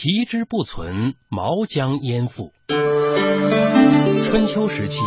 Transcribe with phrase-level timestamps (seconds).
[0.00, 2.52] 皮之不存，毛将焉附？
[4.22, 5.00] 春秋时期，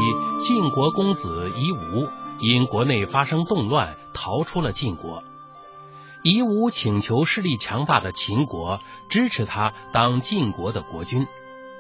[0.44, 2.10] 晋国公子夷吾
[2.42, 5.24] 因国内发生动乱，逃出了晋国。
[6.24, 11.26] 夷吾请求势力强大的秦国支持他当晋国的国君，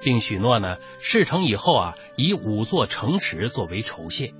[0.01, 4.33] 并许诺呢，事成以后啊，以五座城池作为酬谢。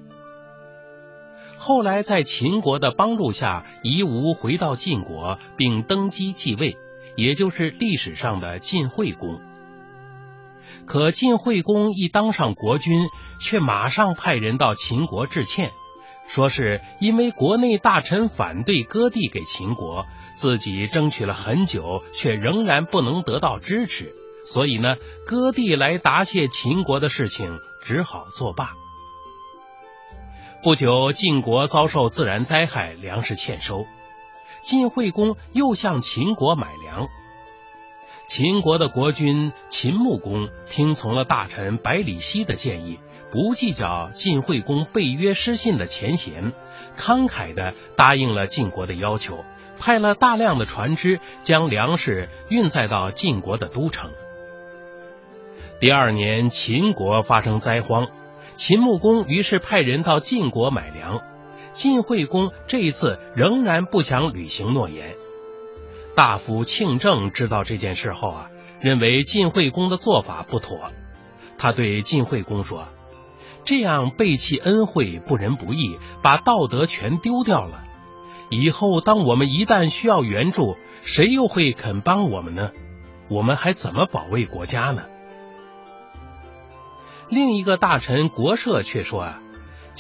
[1.58, 6.78] 后来在秦国的帮助下，夷吾回到晋国，并登基继位，
[7.16, 9.42] 也就是历史上的晋惠公。
[10.86, 13.08] 可晋惠公一当上国君，
[13.40, 15.72] 却马上派人到秦国致歉。
[16.28, 20.06] 说是因为国内大臣反对割地给秦国，
[20.36, 24.14] 自己争取了很久，却仍然不能得到支持，
[24.46, 28.72] 所以呢，割地来答谢秦国的事情只好作罢。
[30.64, 33.86] 不久，晋国遭受自然灾害，粮食欠收，
[34.62, 37.08] 晋惠公又向秦国买粮。
[38.28, 43.00] 秦国的国君秦穆公听从了大臣百里奚的建议。
[43.32, 46.52] 不计较晋惠公背约失信的前嫌，
[46.98, 49.46] 慷慨的答应了晋国的要求，
[49.80, 54.12] 派了大量的船只将粮食运载到晋国的都城。
[55.80, 58.08] 第二年，秦国发生灾荒，
[58.56, 61.22] 秦穆公于是派人到晋国买粮，
[61.74, 65.16] 晋惠公这一次仍然不想履行诺言。
[66.16, 68.52] 大夫庆正知道这件事后啊，
[68.82, 70.92] 认为晋惠公的做法不妥，
[71.58, 72.88] 他对晋惠公说。
[73.64, 77.84] 这样背弃恩惠，不仁不义，把道德全丢掉了。
[78.50, 82.72] 以后当我们一旦需要援助，谁又会肯帮我们呢？
[83.30, 85.04] 我们还怎么保卫国家呢？
[87.30, 89.40] 另一个大臣国社却说啊，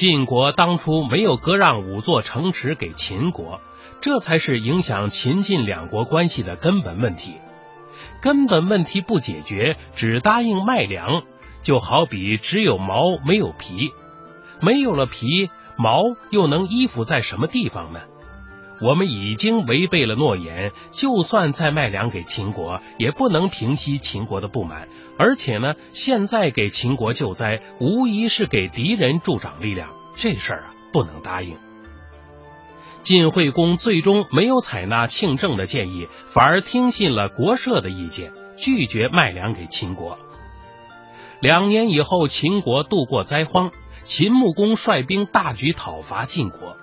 [0.02, 3.61] 晋国当初没有割让五座城池给秦国，
[4.02, 7.35] 这才是影响秦晋两国关系的根本问题。
[8.19, 11.22] 根本问题不解决，只答应卖粮。
[11.61, 13.91] 就好比只有毛没有皮，
[14.59, 18.00] 没有了皮，毛又能依附在什么地方呢？
[18.81, 24.88] 我们已经违背了诺言，就算再卖粮给秦国，也不能平息秦国的不满。
[25.18, 31.56] 而且呢，现在给秦国救灾，无疑是给敌人助长力量，这事儿啊不能答应。
[33.03, 40.18] 晋惠公最终没有采纳庆正的建议，反而听信了国社的意见，拒绝卖粮给秦国。
[41.40, 43.72] 两年以后，秦国度过灾荒，
[44.03, 46.78] 秦穆公率兵大举讨伐晋国，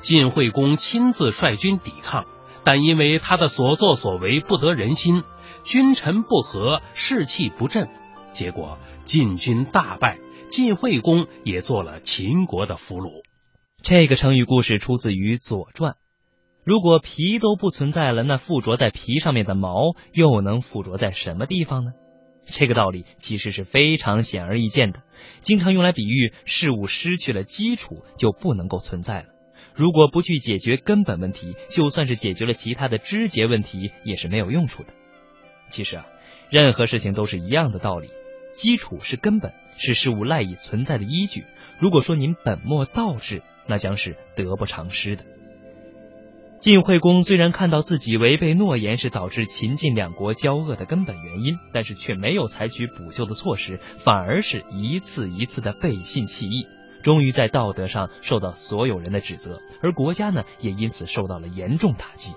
[0.00, 2.24] 晋惠公亲自率军抵抗，
[2.64, 5.22] 但因为他的所作所为不得人心，
[5.64, 7.88] 君臣不和，士气不振，
[8.32, 10.18] 结果晋军大败，
[10.48, 13.22] 晋惠公也做了秦国的俘虏。
[13.82, 15.92] 这个成语故事出自于《左传》。
[16.64, 21.92] 如果皮都不存在了，那附着在皮上面的毛又能附着在什么地方呢？
[22.44, 25.02] 这个道理其实是非常显而易见的，
[25.40, 29.28] 经常用来比喻事物失去了基础就不能够存在了。
[29.74, 34.92] 如果不去解决根本问题，就算是解决了其他的枝节问题也是没有用处的。
[35.68, 36.06] 其实啊，
[36.50, 38.10] 任何事情都是一样的道理，
[38.54, 41.44] 基础是根本，是事物赖以存在的依据。
[41.78, 45.24] 如果说您本末倒置，那将是得不偿失的。
[46.60, 56.66] 晋惠公虽然看到自己违背诺言是导致秦晋两国交恶的根本原因，但是却没有采取补救的措施，反而是一次一次的背信弃义，
[57.02, 62.34] 终于在道德上受到所有人的指责，而国家呢也因此受到了严重打击。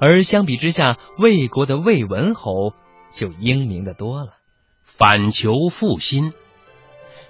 [0.00, 2.72] 而相比之下，魏国的魏文侯
[3.12, 4.32] 就英明的多了，
[4.82, 6.32] 反求复兴。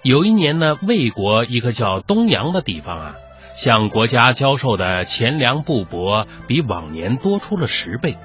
[0.03, 3.15] 有一年呢，魏国一个叫东阳的地方啊。
[3.57, 8.19] 向国家交售的钱粮布帛比往年多出了十倍，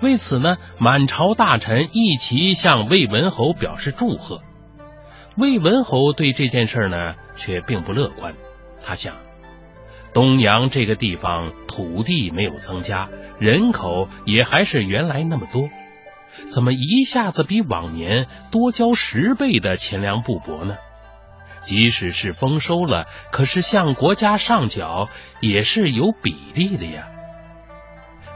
[0.00, 4.40] 为此呢，满朝大臣一齐向魏文侯表示祝贺。
[5.36, 8.34] 魏文侯对这件事呢却并不乐观，
[8.82, 9.16] 他想，
[10.12, 13.08] 东阳这个地方土地没有增加，
[13.38, 15.68] 人口也还是原来那么多，
[16.52, 20.76] 怎么一下子比往年多交十倍的钱粮布帛呢？
[21.60, 25.08] 即使是丰收了，可是向国家上缴
[25.40, 27.08] 也是有比例的呀。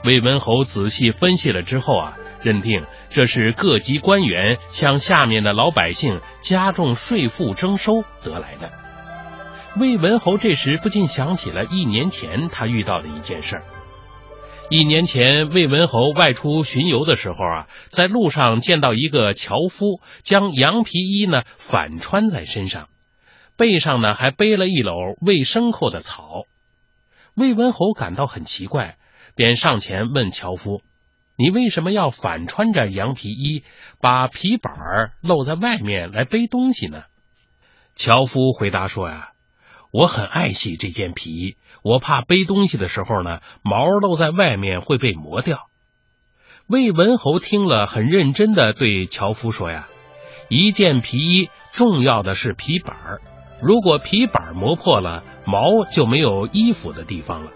[0.03, 8.90] 魏文侯仔细分析了之后啊，认定这是各级官员向下面的老百姓加重税赋征收得来的。
[9.79, 13.63] 魏文侯这时不禁想起了一年前他遇到的一件事。
[14.69, 22.89] 一年前，魏文侯外出巡游的时候啊，在路上见到一个樵夫将羊皮衣呢反穿在身上。
[23.57, 26.45] 背上呢还背了一篓喂牲口的草，
[27.35, 28.97] 魏文侯感到很奇怪，
[29.35, 30.83] 便上前问樵夫
[31.37, 33.63] ：“你为什么要反穿着羊皮衣，
[34.01, 34.75] 把皮板
[35.21, 37.03] 露在外面来背东西呢？”
[37.97, 39.31] 樵夫回答说：“呀，
[39.93, 45.69] 我很爱惜这件皮衣，我怕背东西的时候呢，毛露在外面会被磨掉。”
[46.69, 49.89] 魏文侯听了，很认真的对樵夫说：“呀，
[50.49, 53.19] 一件皮衣重要的是皮板，
[53.61, 57.51] 如果皮板磨破了，毛就没有衣服的地方了。”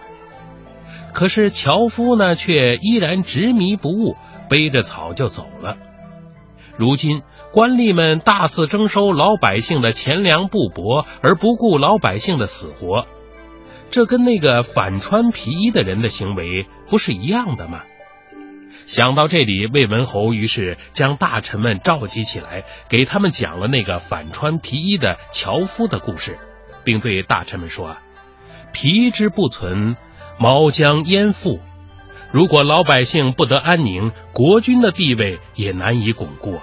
[1.15, 4.17] 可是樵夫呢，却依然执迷不悟，
[4.51, 5.77] 背着草就走了。
[6.77, 7.23] 如今
[7.53, 13.07] 官吏们大肆征收老百姓的钱粮布帛，而不顾老百姓的死活，
[13.91, 17.83] 这跟那个反穿皮衣的人的行为不是一样的吗？
[18.87, 26.37] 想到这里，魏文侯于是将大臣们召集起来，给他们讲了那个反穿皮衣的樵夫的故事，
[26.85, 27.97] 并对大臣们说
[28.75, 29.97] ：“皮之不存，
[30.39, 31.61] 毛将焉附？
[32.35, 36.59] 如果老百姓不得安宁，国君的地位也难以巩固。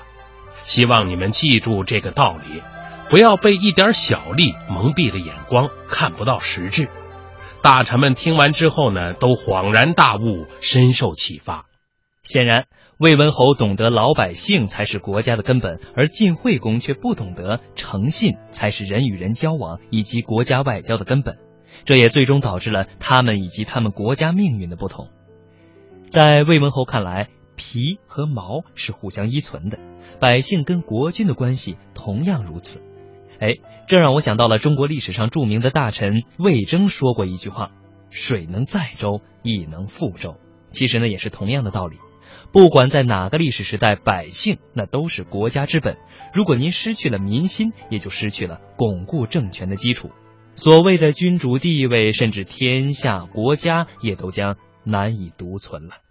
[0.64, 2.62] 希望你们记住这个道理，
[3.10, 6.90] 不要被一点小利蒙蔽了眼光，看不到实质。”
[7.64, 11.68] 大臣们听完之后呢，都恍然大悟，深受启发。
[12.22, 12.66] 显然，
[12.98, 21.38] 魏文侯懂得老百姓才是国家的根本，而晋惠公却不懂得诚信才是人与人交往以及国家外交的根本。
[21.86, 25.08] 这也最终导致了他们以及他们国家命运的不同。
[26.12, 29.80] 在魏文侯看来，皮和毛是互相依存的，
[30.20, 32.84] 百姓跟国君的关系同样如此。
[33.40, 33.56] 哎，
[33.88, 37.72] 这让我想到了中国历史上著名的大臣魏征说过一句话
[38.12, 40.36] ：“水能载舟，亦能覆舟。”
[40.72, 41.96] 其实呢，也是同样的道理。
[42.52, 45.96] 不管在哪个历史时代，百姓那都是国家之本。
[46.34, 50.10] 如果您失去了民心，也就失去了巩固政权的基础。
[50.56, 56.02] 所谓的君主地位，甚至天下国家，也都将难以独存了。